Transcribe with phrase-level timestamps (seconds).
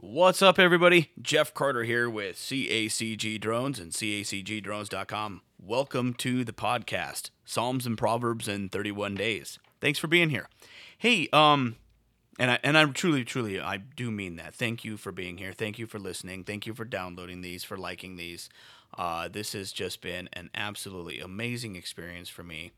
[0.00, 1.10] What's up, everybody?
[1.20, 5.42] Jeff Carter here with CACG Drones and CACGDrones.com.
[5.60, 9.58] Welcome to the podcast, Psalms and Proverbs in 31 Days.
[9.80, 10.48] Thanks for being here.
[10.96, 11.74] Hey, um,
[12.38, 14.54] and I and I truly, truly, I do mean that.
[14.54, 15.52] Thank you for being here.
[15.52, 16.44] Thank you for listening.
[16.44, 18.48] Thank you for downloading these, for liking these.
[18.96, 22.70] Uh, this has just been an absolutely amazing experience for me.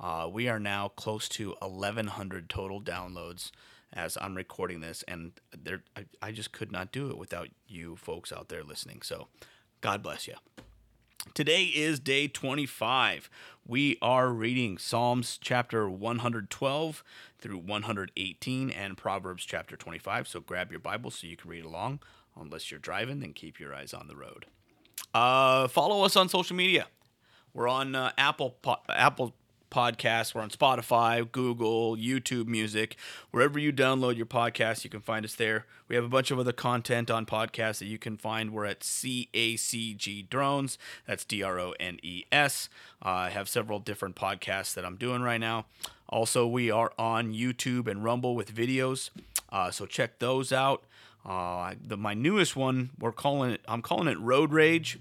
[0.00, 3.50] Uh, we are now close to 1,100 total downloads
[3.92, 7.96] as I'm recording this, and there I, I just could not do it without you
[7.96, 9.02] folks out there listening.
[9.02, 9.28] So,
[9.80, 10.34] God bless you.
[11.34, 13.30] Today is day 25.
[13.66, 17.04] We are reading Psalms chapter 112
[17.38, 20.28] through 118 and Proverbs chapter 25.
[20.28, 22.00] So grab your Bible so you can read along.
[22.38, 24.46] Unless you're driving, then keep your eyes on the road.
[25.14, 26.86] Uh, follow us on social media.
[27.54, 28.56] We're on uh, Apple
[28.88, 29.34] Apple
[29.72, 30.34] podcasts.
[30.34, 32.96] We're on Spotify, Google, YouTube Music,
[33.30, 35.64] wherever you download your podcast, you can find us there.
[35.88, 38.52] We have a bunch of other content on podcasts that you can find.
[38.52, 40.78] We're at CACG Drones.
[41.06, 42.68] That's D R O N E S.
[43.04, 45.64] Uh, I have several different podcasts that I'm doing right now.
[46.08, 49.08] Also, we are on YouTube and Rumble with videos,
[49.50, 50.84] uh, so check those out.
[51.24, 53.62] Uh, the, my newest one, we're calling it.
[53.66, 54.98] I'm calling it Road Rage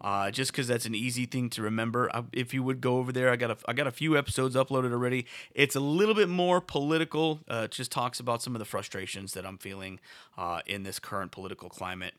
[0.00, 2.10] uh, just because that's an easy thing to remember.
[2.32, 4.92] if you would go over there, I got a, I got a few episodes uploaded
[4.92, 5.26] already.
[5.54, 7.40] It's a little bit more political.
[7.50, 10.00] Uh, it just talks about some of the frustrations that I'm feeling
[10.36, 12.14] uh, in this current political climate.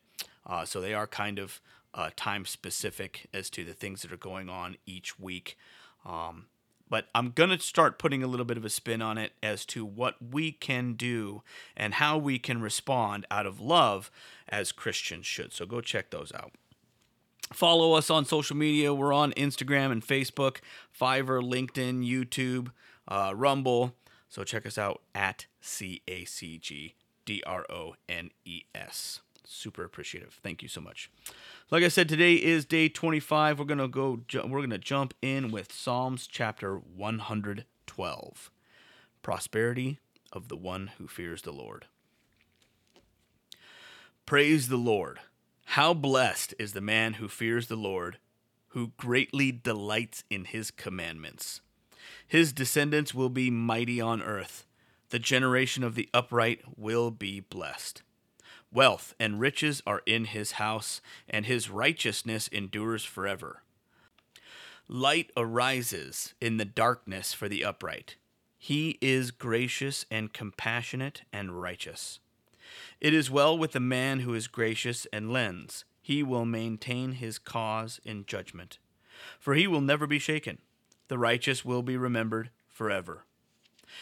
[0.45, 1.61] Uh, so they are kind of
[1.93, 5.57] uh, time specific as to the things that are going on each week.
[6.05, 6.47] Um,
[6.89, 9.63] but I'm going to start putting a little bit of a spin on it as
[9.67, 11.43] to what we can do
[11.77, 14.09] and how we can respond out of love
[14.47, 15.53] as Christians should.
[15.53, 16.51] So go check those out.
[17.51, 18.93] Follow us on social media.
[18.93, 20.57] We're on Instagram and Facebook,
[20.99, 22.71] Fiverr, LinkedIn, YouTube,
[23.07, 23.95] uh, Rumble.
[24.29, 26.93] So check us out at C A C G
[27.25, 29.21] D R O N E S.
[29.43, 30.39] Super appreciative.
[30.43, 31.09] Thank you so much.
[31.71, 33.57] Like I said, today is day 25.
[33.57, 34.19] We're gonna go.
[34.31, 38.51] We're gonna jump in with Psalms chapter 112.
[39.23, 39.99] Prosperity
[40.31, 41.85] of the one who fears the Lord.
[44.27, 45.19] Praise the Lord.
[45.73, 48.17] How blessed is the man who fears the Lord,
[48.69, 51.61] who greatly delights in his commandments.
[52.27, 54.65] His descendants will be mighty on earth.
[55.09, 58.01] The generation of the upright will be blessed.
[58.73, 63.61] Wealth and riches are in his house, and his righteousness endures forever.
[64.87, 68.15] Light arises in the darkness for the upright.
[68.57, 72.19] He is gracious and compassionate and righteous.
[72.99, 75.85] It is well with the man who is gracious and lends.
[76.01, 78.79] He will maintain his cause in judgment.
[79.39, 80.59] For he will never be shaken.
[81.07, 83.25] The righteous will be remembered forever.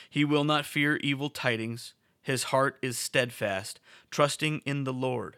[0.10, 1.94] He will not fear evil tidings.
[2.22, 3.80] His heart is steadfast,
[4.12, 5.38] trusting in the Lord.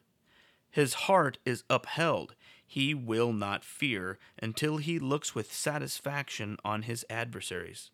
[0.71, 2.35] His heart is upheld.
[2.65, 7.89] He will not fear until he looks with satisfaction on his adversaries.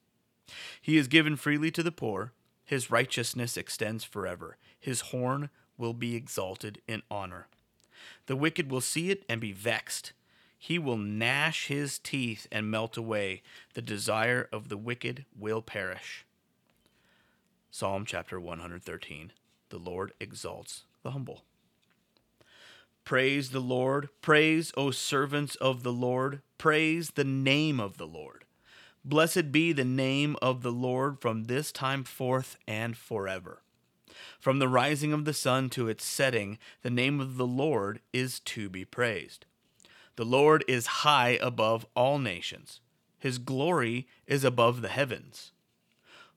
[0.81, 2.33] He is given freely to the poor.
[2.65, 4.57] His righteousness extends forever.
[4.79, 7.47] His horn will be exalted in honor.
[8.25, 10.13] The wicked will see it and be vexed.
[10.57, 13.43] He will gnash his teeth and melt away.
[13.75, 16.25] The desire of the wicked will perish.
[17.69, 19.31] Psalm chapter 113
[19.69, 21.43] The Lord exalts the humble.
[23.03, 24.09] Praise the Lord.
[24.21, 26.41] Praise, O servants of the Lord.
[26.57, 28.44] Praise the name of the Lord.
[29.07, 33.61] Blessed be the name of the Lord from this time forth and forever.
[34.39, 38.39] From the rising of the sun to its setting, the name of the Lord is
[38.39, 39.45] to be praised.
[40.15, 42.79] The Lord is high above all nations,
[43.19, 45.51] his glory is above the heavens.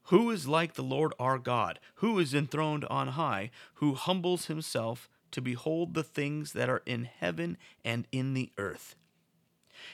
[0.05, 5.09] Who is like the Lord our God, who is enthroned on high, who humbles himself
[5.31, 8.95] to behold the things that are in heaven and in the earth?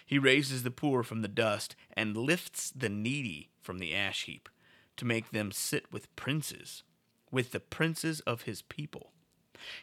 [0.04, 4.48] He raises the poor from the dust and lifts the needy from the ash heap
[4.96, 6.82] to make them sit with princes
[7.34, 9.10] with the princes of his people.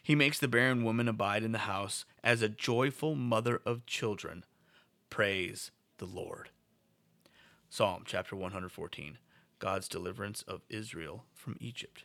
[0.02, 4.44] He makes the barren woman abide in the house as a joyful mother of children.
[5.10, 6.48] Praise the Lord.
[7.68, 9.18] Psalm chapter 114
[9.58, 12.04] God's deliverance of Israel from Egypt.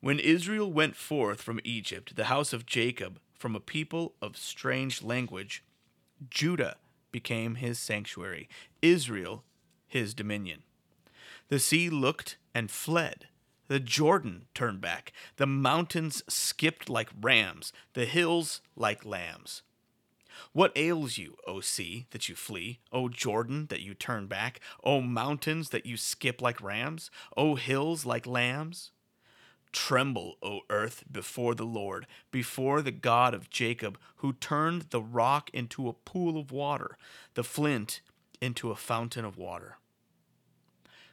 [0.00, 5.02] When Israel went forth from Egypt, the house of Jacob, from a people of strange
[5.02, 5.64] language,
[6.30, 6.76] Judah
[7.10, 8.48] became his sanctuary,
[8.80, 9.44] Israel
[9.86, 10.62] his dominion.
[11.48, 13.26] The sea looked and fled
[13.72, 15.14] the Jordan turned back.
[15.36, 19.62] The mountains skipped like rams, the hills like lambs.
[20.52, 22.80] What ails you, O sea, that you flee?
[22.92, 24.60] O Jordan, that you turn back?
[24.84, 27.10] O mountains, that you skip like rams?
[27.34, 28.90] O hills, like lambs?
[29.72, 35.50] Tremble, O earth, before the Lord, before the God of Jacob, who turned the rock
[35.52, 36.98] into a pool of water,
[37.34, 38.00] the flint
[38.40, 39.78] into a fountain of water.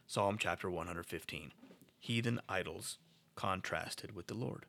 [0.06, 1.52] Psalm chapter 115
[2.00, 2.98] Heathen idols
[3.36, 4.66] contrasted with the Lord.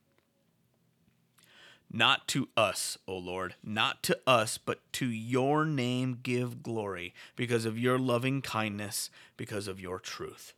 [1.93, 7.65] Not to us, O Lord, not to us, but to your name give glory, because
[7.65, 10.55] of your loving kindness, because of your truth.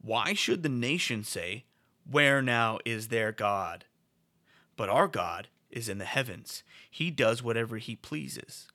[0.00, 1.64] Why should the nation say,
[2.10, 3.84] Where now is their God?
[4.76, 6.64] But our God is in the heavens.
[6.90, 8.66] He does whatever he pleases.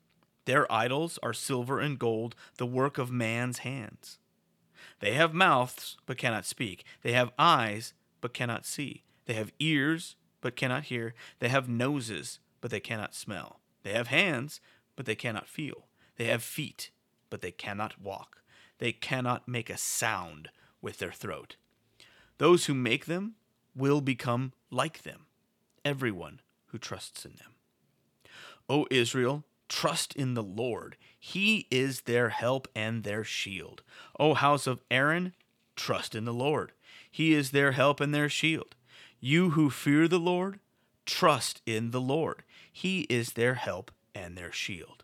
[0.46, 4.20] Their idols are silver and gold, the work of man's hands.
[5.02, 6.86] They have mouths, but cannot speak.
[7.02, 9.04] They have eyes, but cannot see.
[9.26, 11.14] They have ears, but cannot hear.
[11.40, 13.60] They have noses, but they cannot smell.
[13.84, 14.62] They have hands,
[14.96, 15.88] but they cannot feel.
[16.16, 16.92] They have feet,
[17.30, 18.44] but they cannot walk.
[18.78, 20.50] They cannot make a sound
[20.82, 21.58] with their throat.
[22.38, 23.36] Those who make them
[23.76, 25.26] will become like them,
[25.84, 27.54] everyone who trusts in them.
[28.68, 30.98] O Israel, trust in the Lord.
[31.20, 33.84] He is their help and their shield.
[34.20, 35.34] O house of Aaron,
[35.76, 36.72] trust in the Lord.
[37.10, 38.76] He is their help and their shield.
[39.20, 40.60] You who fear the Lord,
[41.06, 42.44] trust in the Lord.
[42.72, 45.04] He is their help and their shield.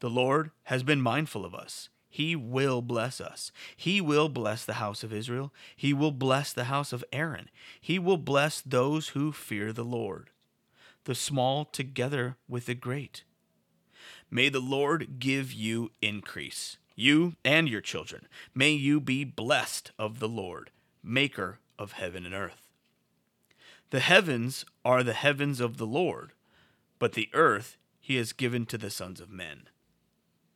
[0.00, 1.88] The Lord has been mindful of us.
[2.12, 3.52] He will bless us.
[3.76, 5.54] He will bless the house of Israel.
[5.76, 7.48] He will bless the house of Aaron.
[7.80, 10.30] He will bless those who fear the Lord,
[11.04, 13.22] the small together with the great.
[14.28, 18.26] May the Lord give you increase, you and your children.
[18.54, 20.72] May you be blessed of the Lord,
[21.04, 22.68] maker of heaven and earth.
[23.90, 26.32] The heavens are the heavens of the Lord,
[26.98, 29.68] but the earth he has given to the sons of men.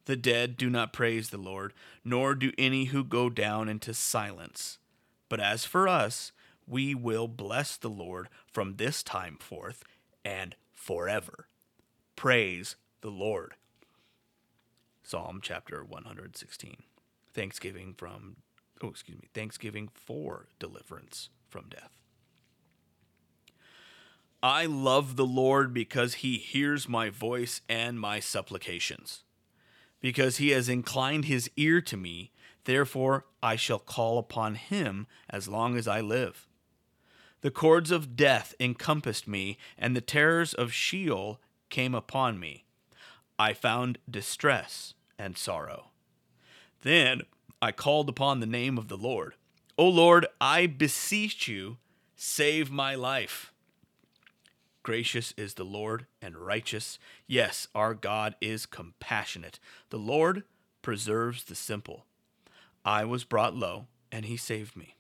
[0.07, 1.73] The dead do not praise the Lord,
[2.05, 4.79] nor do any who go down into silence.
[5.29, 6.33] But as for us,
[6.67, 9.83] we will bless the Lord from this time forth
[10.25, 11.49] and forever.
[12.17, 13.55] Praise the Lord.
[15.03, 16.77] Psalm chapter 116.
[17.33, 18.37] Thanksgiving from,
[18.83, 21.91] oh, excuse me, thanksgiving for deliverance from death.
[24.43, 29.24] I love the Lord because he hears my voice and my supplications.
[30.05, 32.31] Because he has inclined his ear to me,
[32.65, 36.47] therefore I shall call upon him as long as I live.
[37.41, 41.41] The cords of death encompassed me, and the terrors of Sheol
[41.71, 42.67] came upon me.
[43.39, 45.87] I found distress and sorrow.
[46.83, 47.23] Then
[47.63, 49.33] I called upon the name of the Lord.
[49.79, 51.79] O Lord, I beseech you,
[52.15, 53.54] save my life.
[54.85, 56.99] Gracious is the Lord and righteous.
[57.27, 59.59] Yes, our God is compassionate.
[59.89, 60.45] The Lord
[60.83, 62.05] preserves the simple.
[62.85, 64.95] I was brought low, and he saved me.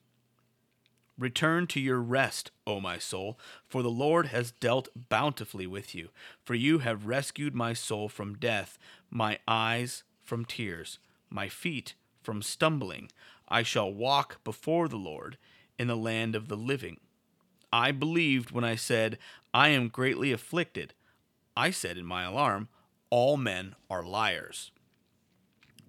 [1.18, 3.38] Return to your rest, O my soul,
[3.68, 6.08] for the Lord has dealt bountifully with you.
[6.42, 8.78] For you have rescued my soul from death,
[9.10, 10.98] my eyes from tears,
[11.28, 13.10] my feet from stumbling.
[13.50, 15.36] I shall walk before the Lord
[15.78, 17.00] in the land of the living.
[17.74, 19.18] I believed when I said,
[19.52, 20.94] I am greatly afflicted.
[21.56, 22.68] I said in my alarm,
[23.10, 24.70] All men are liars.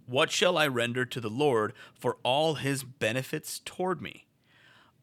[0.08, 4.26] What shall I render to the Lord for all his benefits toward me?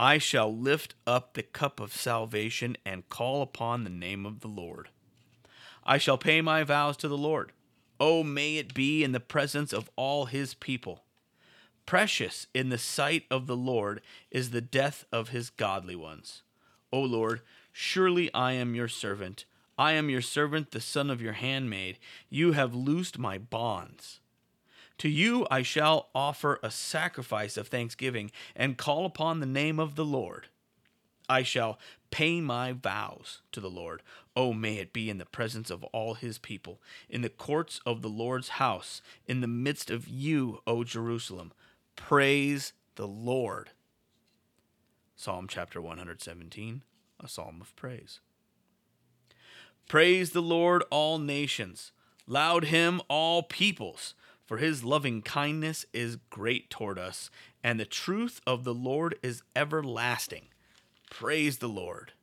[0.01, 4.49] I shall lift up the cup of salvation and call upon the name of the
[4.49, 4.89] Lord.
[5.85, 7.53] I shall pay my vows to the Lord.
[8.01, 11.05] Oh, may it be in the presence of all his people.
[11.87, 14.01] Precious in the sight of the Lord
[14.33, 16.43] is the death of his godly ones.
[16.93, 17.41] O Lord,
[17.73, 19.45] surely I am your servant.
[19.79, 21.99] I am your servant, the son of your handmaid.
[22.29, 24.21] You have loosed my bonds.
[24.99, 29.97] To you I shall offer a sacrifice of thanksgiving and call upon the name of
[29.97, 30.49] the Lord.
[31.29, 31.79] I shall
[32.11, 34.03] pay my vows to the Lord.
[34.37, 38.03] Oh, may it be in the presence of all his people, in the courts of
[38.03, 41.53] the Lord's house, in the midst of you, O Jerusalem.
[41.97, 43.71] Praise the Lord.
[45.23, 46.83] Psalm chapter 117,
[47.21, 48.19] a psalm of praise.
[49.89, 51.93] Praise the Lord, all nations.
[52.27, 54.17] Loud him, all peoples.
[54.47, 57.31] For his loving kindness is great toward us,
[57.63, 60.49] and the truth of the Lord is everlasting.
[61.09, 62.15] Praise the Lord.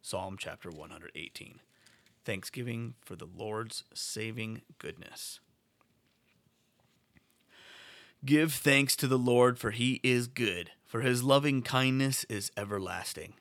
[0.00, 1.58] Psalm chapter 118.
[2.24, 5.40] Thanksgiving for the Lord's saving goodness.
[8.24, 13.32] Give thanks to the Lord, for he is good, for his loving kindness is everlasting.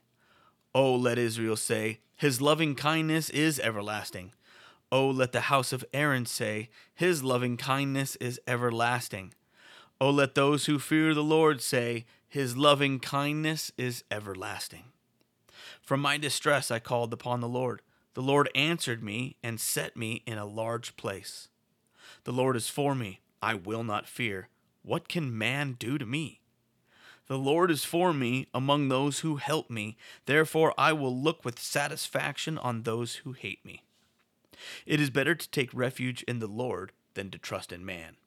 [0.73, 4.31] Oh, let Israel say, His loving kindness is everlasting.
[4.89, 9.33] Oh, let the house of Aaron say, His loving kindness is everlasting.
[9.99, 14.85] Oh, let those who fear the Lord say, His loving kindness is everlasting.
[15.81, 17.81] From my distress I called upon the Lord.
[18.13, 21.49] The Lord answered me and set me in a large place.
[22.23, 23.19] The Lord is for me.
[23.41, 24.47] I will not fear.
[24.83, 26.40] What can man do to me?
[27.31, 29.95] The Lord is for me among those who help me.
[30.25, 33.83] Therefore, I will look with satisfaction on those who hate me.
[34.85, 38.17] It is better to take refuge in the Lord than to trust in man.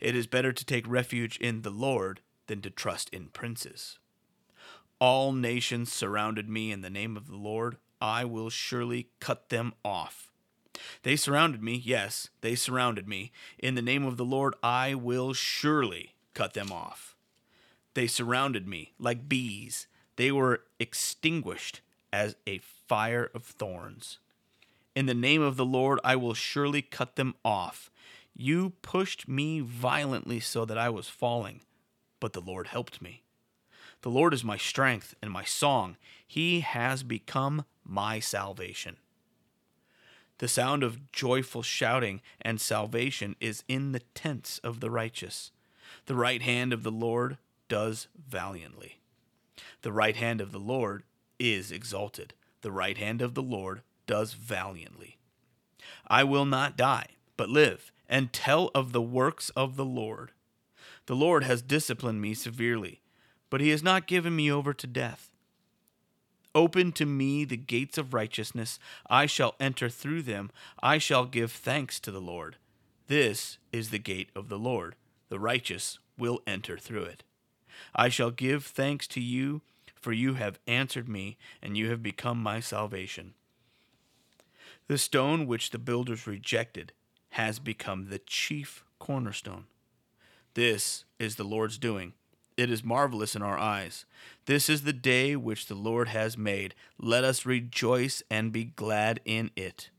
[0.00, 3.98] It is better to take refuge in the Lord than to trust in princes.
[5.00, 7.78] All nations surrounded me in the name of the Lord.
[8.00, 10.30] I will surely cut them off.
[11.02, 13.32] They surrounded me, yes, they surrounded me.
[13.58, 17.13] In the name of the Lord, I will surely cut them off.
[17.94, 19.86] They surrounded me like bees.
[20.16, 21.80] They were extinguished
[22.12, 24.18] as a fire of thorns.
[24.94, 27.90] In the name of the Lord, I will surely cut them off.
[28.36, 31.60] You pushed me violently so that I was falling,
[32.20, 33.22] but the Lord helped me.
[34.02, 35.96] The Lord is my strength and my song.
[36.26, 38.96] He has become my salvation.
[40.38, 45.52] The sound of joyful shouting and salvation is in the tents of the righteous.
[46.06, 47.38] The right hand of the Lord
[47.74, 49.00] does valiantly.
[49.82, 51.02] The right hand of the Lord
[51.40, 52.32] is exalted.
[52.60, 55.18] The right hand of the Lord does valiantly.
[56.06, 60.30] I will not die, but live, and tell of the works of the Lord.
[61.06, 63.00] The Lord has disciplined me severely,
[63.50, 65.30] but he has not given me over to death.
[66.54, 68.78] Open to me the gates of righteousness.
[69.10, 70.52] I shall enter through them.
[70.80, 72.54] I shall give thanks to the Lord.
[73.08, 74.94] This is the gate of the Lord.
[75.28, 77.24] The righteous will enter through it.
[77.94, 79.62] I shall give thanks to you,
[79.94, 83.34] for you have answered me, and you have become my salvation.
[84.86, 86.92] The stone which the builders rejected
[87.30, 89.64] has become the chief cornerstone.
[90.54, 92.12] This is the Lord's doing.
[92.56, 94.04] It is marvelous in our eyes.
[94.46, 96.74] This is the day which the Lord has made.
[96.98, 99.90] Let us rejoice and be glad in it.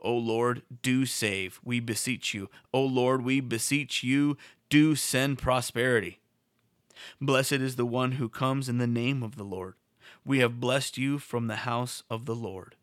[0.00, 2.48] O Lord, do save, we beseech you.
[2.72, 4.36] O Lord, we beseech you,
[4.68, 6.20] do send prosperity.
[7.20, 9.74] Blessed is the one who comes in the name of the Lord.
[10.24, 12.76] We have blessed you from the house of the Lord.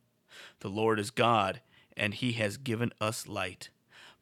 [0.60, 1.62] The Lord is God,
[1.96, 3.70] and he has given us light.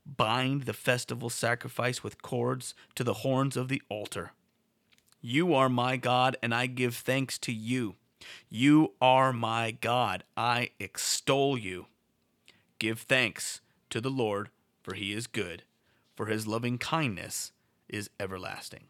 [0.05, 4.33] Bind the festival sacrifice with cords to the horns of the altar.
[5.21, 7.95] You are my God, and I give thanks to you.
[8.50, 10.23] You are my God.
[10.35, 11.88] I extol you.
[12.79, 14.50] Give thanks to the Lord,
[14.81, 15.63] for he is good,
[16.15, 17.53] for his loving kindness
[17.88, 18.88] is everlasting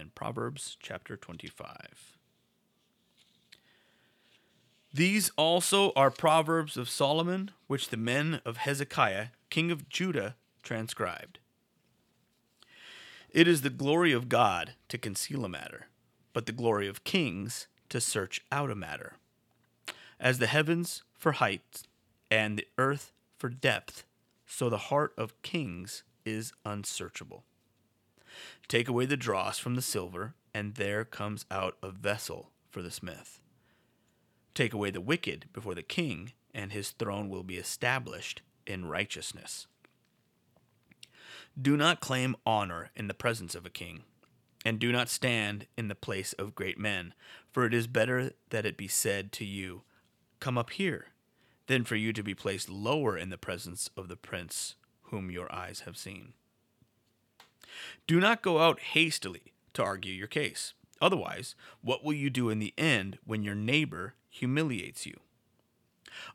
[0.00, 2.16] and Proverbs chapter 25.
[4.92, 11.38] These also are Proverbs of Solomon, which the men of Hezekiah, king of Judah, transcribed.
[13.30, 15.86] It is the glory of God to conceal a matter,
[16.32, 19.14] but the glory of kings to search out a matter.
[20.18, 21.82] As the heavens for height
[22.30, 24.04] and the earth for depth,
[24.46, 27.44] so the heart of kings is unsearchable.
[28.68, 32.90] Take away the dross from the silver, and there comes out a vessel for the
[32.90, 33.40] smith.
[34.54, 39.66] Take away the wicked before the king, and his throne will be established in righteousness.
[41.60, 44.02] Do not claim honor in the presence of a king,
[44.64, 47.14] and do not stand in the place of great men,
[47.50, 49.82] for it is better that it be said to you,
[50.38, 51.06] Come up here,
[51.66, 55.52] than for you to be placed lower in the presence of the prince whom your
[55.52, 56.34] eyes have seen.
[58.06, 60.74] Do not go out hastily to argue your case.
[61.00, 65.18] Otherwise, what will you do in the end when your neighbor humiliates you?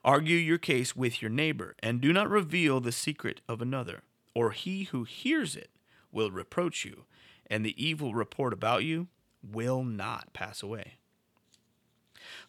[0.04, 4.02] Argue your case with your neighbor, and do not reveal the secret of another,
[4.34, 5.70] or he who hears it
[6.12, 7.04] will reproach you,
[7.48, 9.08] and the evil report about you
[9.44, 10.94] will not pass away.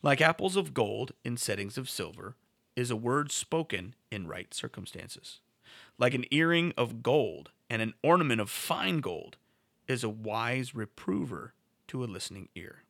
[0.02, 2.36] Like apples of gold in settings of silver
[2.74, 5.40] is a word spoken in right circumstances.
[5.98, 9.37] Like an earring of gold and an ornament of fine gold
[9.88, 11.54] is a wise reprover
[11.88, 12.82] to a listening ear.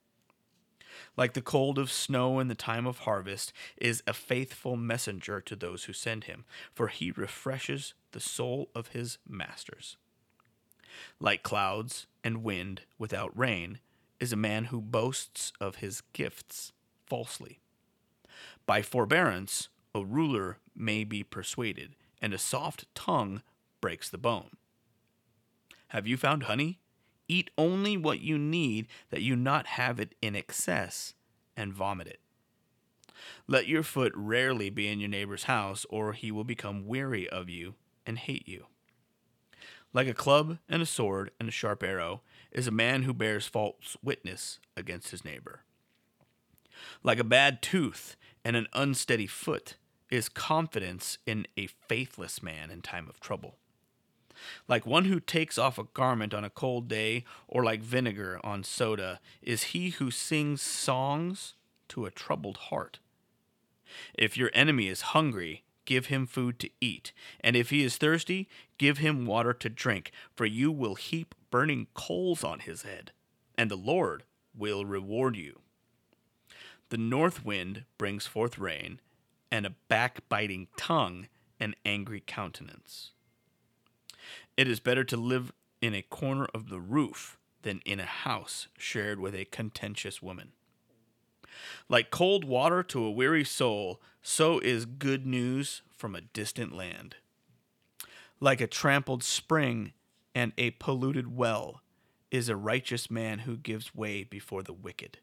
[1.16, 5.56] Like the cold of snow in the time of harvest is a faithful messenger to
[5.56, 9.96] those who send him, for he refreshes the soul of his masters.
[11.20, 13.80] Like clouds and wind without rain
[14.18, 16.72] is a man who boasts of his gifts
[17.06, 17.60] falsely.
[18.64, 23.42] By forbearance, a ruler may be persuaded, and a soft tongue
[23.80, 24.50] breaks the bone.
[25.88, 26.80] Have you found honey?
[27.28, 31.14] Eat only what you need, that you not have it in excess,
[31.56, 32.20] and vomit it.
[33.48, 37.48] Let your foot rarely be in your neighbor's house, or he will become weary of
[37.48, 37.74] you
[38.04, 38.66] and hate you.
[39.92, 43.46] Like a club and a sword and a sharp arrow is a man who bears
[43.46, 45.60] false witness against his neighbor.
[47.02, 49.76] Like a bad tooth and an unsteady foot
[50.10, 53.56] is confidence in a faithless man in time of trouble.
[54.68, 58.64] Like one who takes off a garment on a cold day, or like vinegar on
[58.64, 61.54] soda, is he who sings songs
[61.88, 62.98] to a troubled heart.
[64.14, 68.48] If your enemy is hungry, give him food to eat, and if he is thirsty,
[68.78, 73.12] give him water to drink, for you will heap burning coals on his head,
[73.56, 74.24] and the Lord
[74.54, 75.60] will reward you.
[76.88, 79.00] The north wind brings forth rain,
[79.50, 81.28] and a backbiting tongue
[81.58, 83.12] an angry countenance.
[84.56, 88.68] It is better to live in a corner of the roof than in a house
[88.78, 90.52] shared with a contentious woman.
[91.88, 97.16] Like cold water to a weary soul, so is good news from a distant land.
[98.40, 99.92] Like a trampled spring
[100.34, 101.80] and a polluted well
[102.30, 105.18] is a righteous man who gives way before the wicked.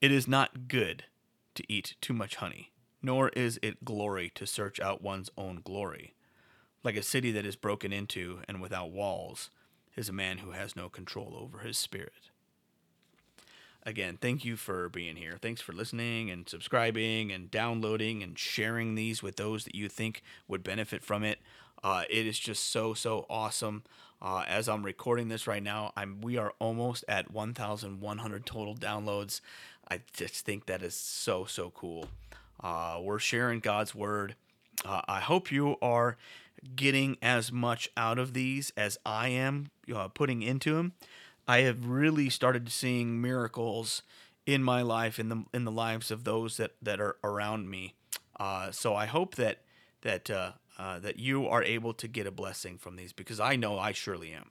[0.00, 1.04] It is not good
[1.54, 2.72] to eat too much honey,
[3.02, 6.14] nor is it glory to search out one's own glory.
[6.84, 9.50] Like a city that is broken into and without walls
[9.96, 12.30] is a man who has no control over his spirit.
[13.84, 15.38] Again, thank you for being here.
[15.40, 20.22] Thanks for listening and subscribing and downloading and sharing these with those that you think
[20.46, 21.40] would benefit from it.
[21.82, 23.82] Uh, it is just so so awesome.
[24.20, 29.40] Uh, as I'm recording this right now, I'm we are almost at 1,100 total downloads.
[29.90, 32.06] I just think that is so so cool.
[32.62, 34.36] Uh, we're sharing God's word.
[34.84, 36.16] Uh, I hope you are
[36.76, 40.92] getting as much out of these as I am uh, putting into them.
[41.46, 44.02] I have really started seeing miracles
[44.46, 47.94] in my life, in the in the lives of those that that are around me.
[48.38, 49.62] Uh, so I hope that
[50.02, 53.56] that uh, uh, that you are able to get a blessing from these because I
[53.56, 54.50] know I surely am.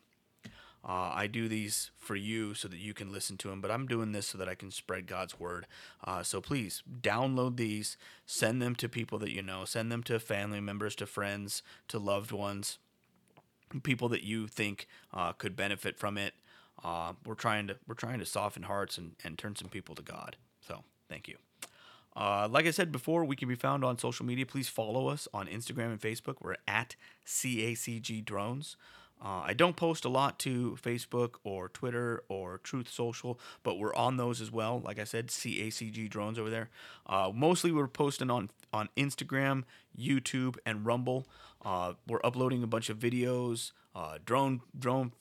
[0.83, 3.85] Uh, I do these for you so that you can listen to them, but I'm
[3.85, 5.67] doing this so that I can spread God's word.
[6.03, 10.19] Uh, so please download these, send them to people that you know, send them to
[10.19, 12.79] family members, to friends, to loved ones,
[13.83, 16.33] people that you think uh, could benefit from it.
[16.83, 20.01] Uh, we're trying to we're trying to soften hearts and, and turn some people to
[20.01, 20.35] God.
[20.67, 21.37] So thank you.
[22.15, 24.45] Uh, like I said before, we can be found on social media.
[24.45, 26.37] Please follow us on Instagram and Facebook.
[26.41, 28.75] We're at CACG Drones.
[29.23, 33.93] Uh, I don't post a lot to Facebook or Twitter or Truth Social, but we're
[33.93, 34.81] on those as well.
[34.83, 36.69] Like I said, CACG drones over there.
[37.05, 39.63] Uh, mostly we're posting on on Instagram,
[39.97, 41.27] YouTube, and Rumble.
[41.63, 45.11] Uh, we're uploading a bunch of videos, uh, drone drone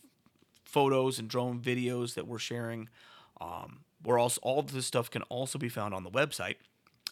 [0.64, 2.88] photos and drone videos that we're sharing.
[3.40, 6.56] Um, we're also all of this stuff can also be found on the website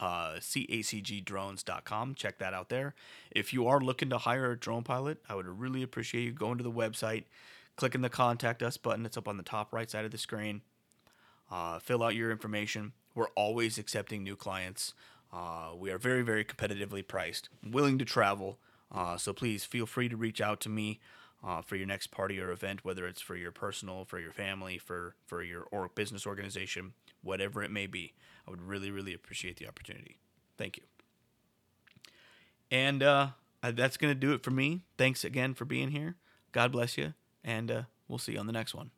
[0.00, 2.14] uh, cacgdrones.com.
[2.14, 2.94] Check that out there.
[3.30, 6.58] If you are looking to hire a drone pilot, I would really appreciate you going
[6.58, 7.24] to the website,
[7.76, 9.06] clicking the contact us button.
[9.06, 10.62] It's up on the top right side of the screen.
[11.50, 12.92] Uh, fill out your information.
[13.14, 14.94] We're always accepting new clients.
[15.32, 18.58] Uh, we are very, very competitively priced, willing to travel.
[18.90, 21.00] Uh, so please feel free to reach out to me
[21.44, 24.79] uh, for your next party or event, whether it's for your personal, for your family,
[24.79, 28.14] for for your or business organization, whatever it may be.
[28.46, 30.16] I would really, really appreciate the opportunity.
[30.57, 30.85] Thank you.
[32.70, 33.29] And uh,
[33.62, 34.83] that's going to do it for me.
[34.96, 36.16] Thanks again for being here.
[36.53, 38.90] God bless you, and uh, we'll see you on the next one.